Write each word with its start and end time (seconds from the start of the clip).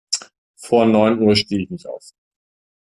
Vor 0.55 0.87
neun 0.87 1.21
Uhr 1.21 1.35
stehe 1.35 1.61
ich 1.61 1.69
nicht 1.69 1.85
auf. 1.85 2.03